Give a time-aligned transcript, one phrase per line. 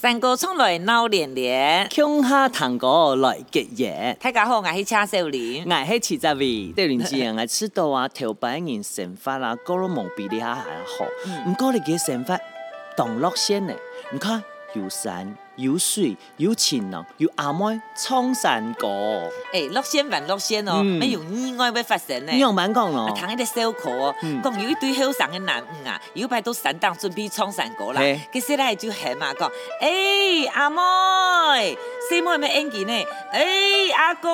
[0.00, 4.16] 山歌唱来闹连连，乡下糖果来结缘。
[4.18, 6.72] 大家好，我是车少年，我是七十位。
[6.74, 11.04] 对邻居我知道啊，头摆人生发啦，高了毛比你还好。
[11.46, 12.40] 唔过你嘅生发
[12.96, 13.74] 同乐先呢？
[14.10, 15.36] 你看有山。
[15.60, 18.88] 有水有晴朗，有阿妹唱山歌。
[19.52, 22.32] 哎，乐仙还乐仙哦，没有意外会发生呢。
[22.32, 28.00] 你用蛮讲咯，谈一个小可哦，讲有一对后生的男女啊，有排到山当准备唱山歌啦。
[28.32, 31.76] 其实咧就喊嘛讲，哎，阿妹，
[32.10, 33.06] 细妹咪演技呢？
[33.30, 33.46] 哎，
[33.96, 34.28] 阿哥，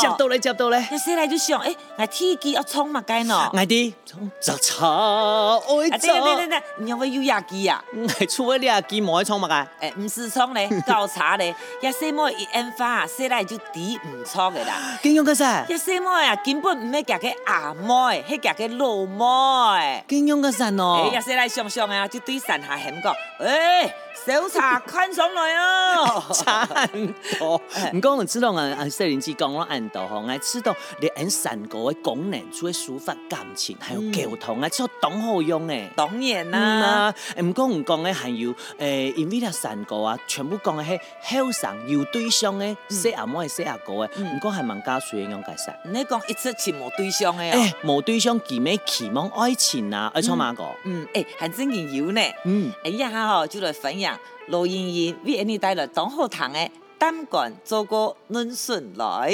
[0.00, 0.78] 接到咧，接到咧。
[0.88, 3.50] 佢先来就想，哎，我天机要唱嘛该喏。
[3.52, 5.98] 我啲唱杂草爱草。
[5.98, 7.82] 对对对对，你有冇有牙机啊？
[7.92, 9.66] 我 出个牙机冇爱唱嘛该？
[9.80, 10.54] 哎，唔是唱。
[10.54, 14.98] 咧搞茶咧，一细妹一烟花，生来就抵唔错嘅啦。
[15.02, 15.64] 金庸嘅啥？
[15.68, 20.04] 一细妹啊，根本唔系夹嘅阿妹，系夹嘅老妹。
[20.06, 21.08] 金庸嘅啥哦？
[21.08, 23.92] 哎呀，生来想想啊，就对山下喊讲，哎。
[24.24, 25.71] 小茶看上来哦，
[26.32, 27.60] 差很多。
[27.92, 35.90] 唔讲我知道啊，啊，细邻居讲我按到吼，我知道你按山歌嘅功能，除咗抒发感情，还有沟通啊，只有当好用诶。
[35.96, 45.72] 当然啦，唔讲唔讲嘅，还有诶，因为咧山歌啊，全部讲嘅系后生有对象嘅，写阿妹写阿哥嘅，唔讲系孟家水嘅样介绍。
[45.84, 47.52] 你讲一直是无对象嘅啊？
[47.58, 50.10] 诶，无对象，期咩期望爱情啊？
[50.14, 50.64] 爱唱嘛个？
[50.84, 52.20] 嗯，诶，还真系有呢。
[52.44, 54.18] 嗯，哎呀哈，就来分享。
[54.52, 56.58] 罗莹莹为你带来当好听的
[56.98, 59.30] 《胆管做个暖顺来》。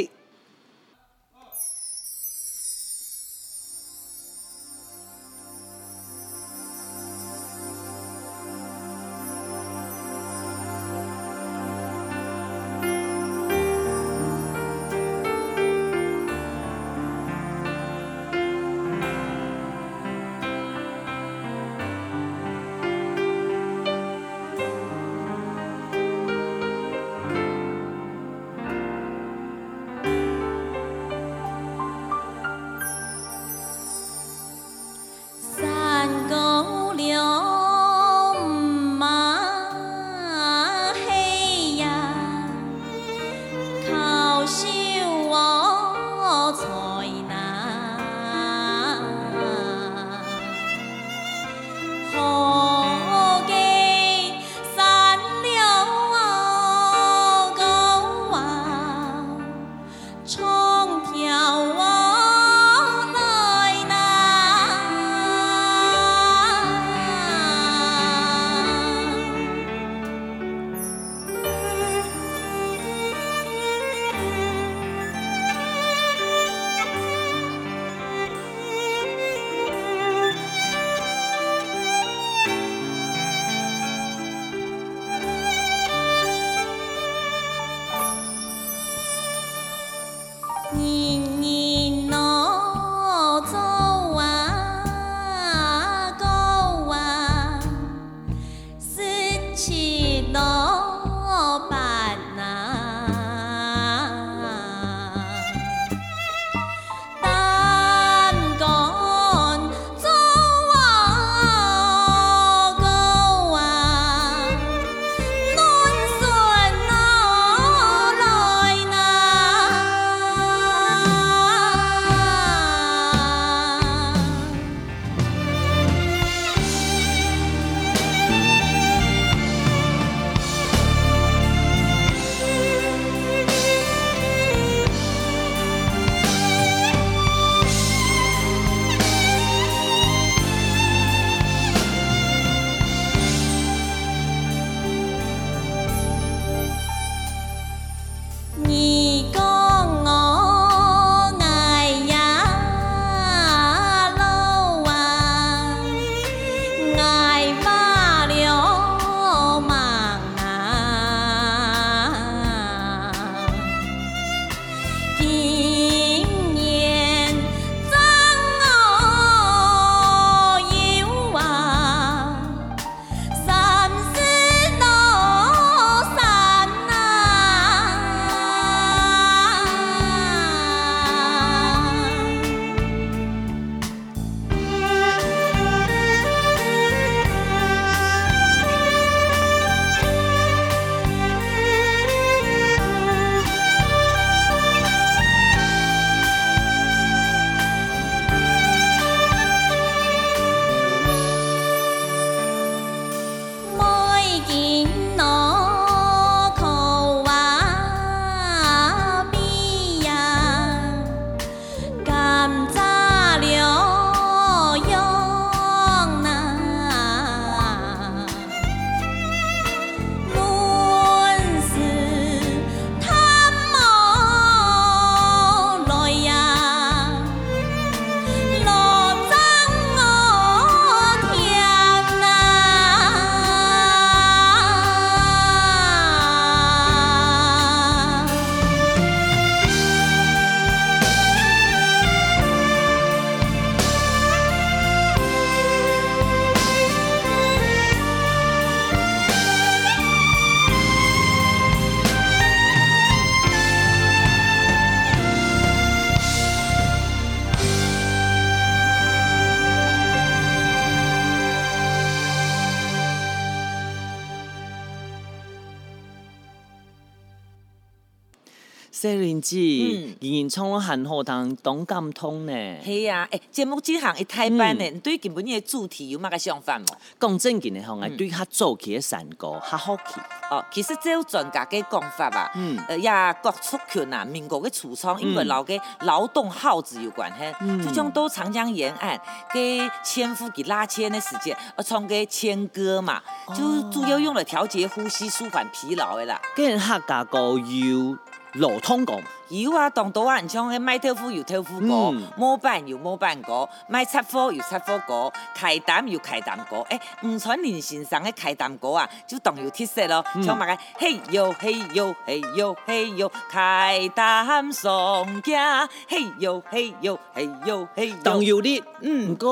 [268.90, 272.52] 谢玲姐，仍然创了很好堂，懂感通呢。
[272.82, 276.86] 系啊，诶，节目即项一太班呢，对根本的主题有乜个想法冇？
[277.20, 280.20] 讲正经的，吼，我对他做起的山歌较好奇。
[280.50, 283.10] 哦，其实照专家嘅讲法吧，嗯，呃，也
[283.42, 289.20] 郭竹群啊，民国嘅初创，因为老嘅劳动号子有关系，就像到长江沿岸
[289.52, 293.22] 嘅纤夫给拉纤的时间，呃唱嘅纤歌嘛，
[293.54, 296.40] 就主要用来调节呼吸、舒缓疲劳的啦。
[296.56, 298.16] 跟客家歌有。
[298.54, 299.18] 老通歌
[299.50, 306.78] 有啊，当多啊，你像迄卖豆腐有豆腐歌，模板有模板歌，卖插货有插货歌，开担有开担歌。
[306.88, 310.24] 诶、欸，吴传林先生的开担歌啊，就当有特色咯。
[310.42, 318.16] 像嘛个嘿哟嘿哟嘿哟嘿哟，开担上家，嘿哟嘿哟嘿哟嘿哟。
[318.22, 319.46] 当有啲，嗯，个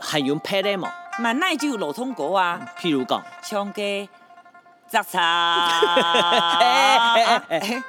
[0.00, 0.90] 还用拍的嘛？
[1.18, 2.60] 嘛，那就老通歌啊。
[2.78, 4.08] 譬如讲，唱嘅。
[4.90, 5.80] 摘茶，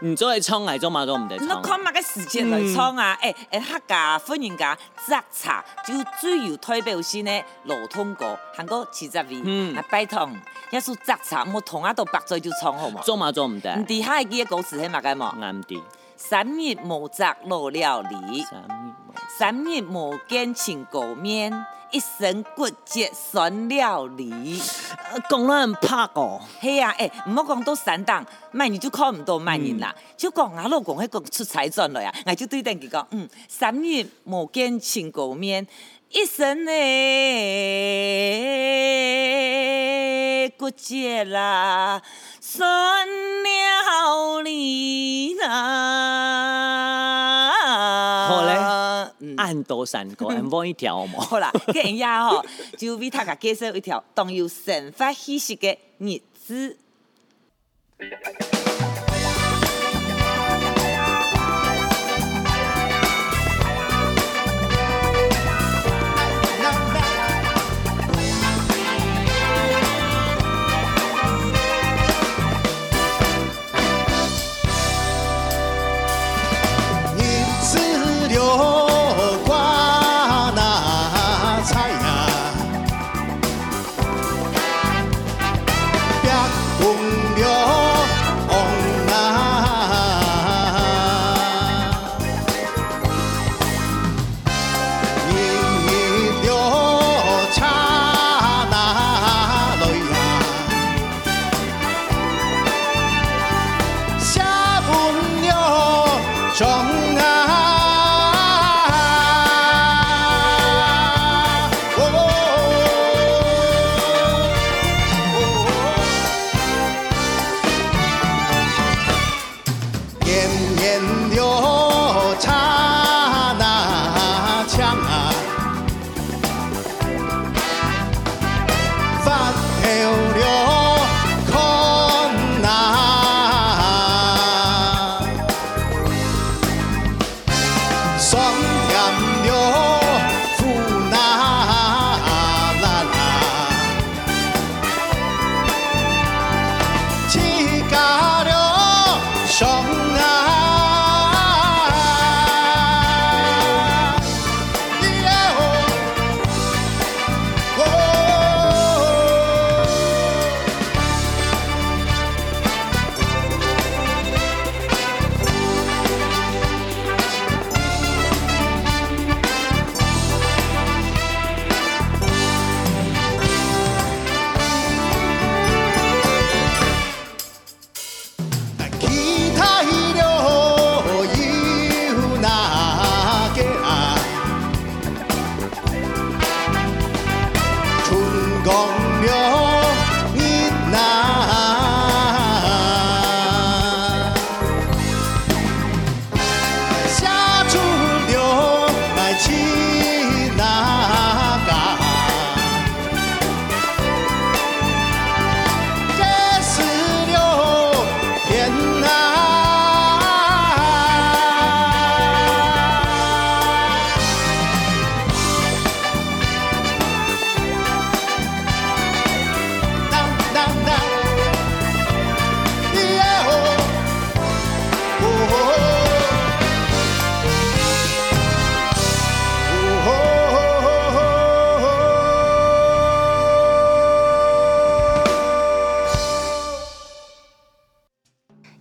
[0.01, 1.48] 唔再嚟唱嚟做嘛都唔得唱。
[1.48, 3.18] 你看乜嘅时间来唱啊？
[3.22, 10.30] 诶、嗯，诶，客家欢迎家摘茶，就最有代表性嘅老通歌，行过七十位，嗯，拜托，
[10.72, 13.01] 一首摘茶，我同阿度白嘴就唱好嘛。
[13.01, 13.74] 做嘛做唔得？
[13.75, 15.34] 唔底下嘅歌词系乜嘅嘛？
[15.40, 15.81] 啱啲。
[16.18, 18.46] 三日无摘老了梨，
[19.38, 21.66] 三日无见青果面。
[21.91, 24.62] 一身骨节酸料理，
[25.27, 26.39] 讲了很拍哦。
[26.59, 29.95] 嘿啊，诶，唔好讲到散档，卖你就看唔到卖人啦。
[29.97, 35.65] 嗯、就讲我老公迄个出差转来啊，我就对等佢讲，嗯，三日无见青果面，
[36.09, 36.77] 一身诶
[40.57, 42.01] 骨节啦，
[42.39, 43.07] 酸
[43.44, 45.50] 料理啦。
[49.50, 49.60] 好嘞。
[49.60, 51.19] 按多山歌，按播一条嘛。
[51.19, 52.46] 好啦，今日吼
[52.78, 56.78] 就为大家介绍一条当有神发气息的日子。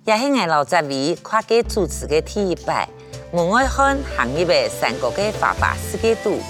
[0.09, 2.88] 也是我老在为跨界主持的第一摆，
[3.31, 6.41] 门外汉行业的三国的花花世界图。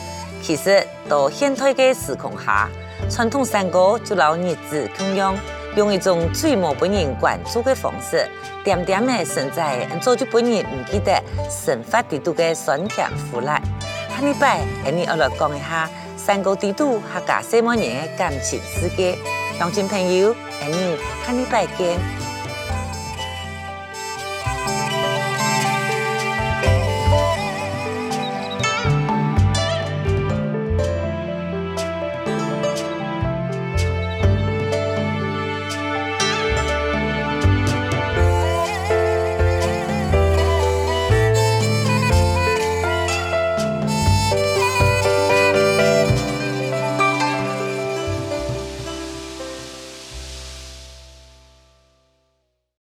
[0.41, 2.69] 其实到现代的时空下，
[3.11, 5.37] 传统三国就老日子同样，
[5.75, 8.25] 用一种最没本人关注的方式，
[8.63, 13.61] 点点的存在，做就本人唔记得神话地图的酸甜苦辣。
[14.09, 19.19] 下礼拜，和你我来讲一下三国地图客家什么人的感情世界。
[19.59, 20.97] 乡亲朋友，和你
[21.27, 22.18] 下礼拜见。